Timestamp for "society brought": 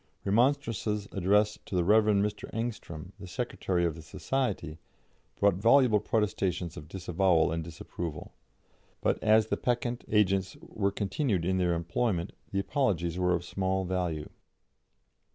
4.01-5.53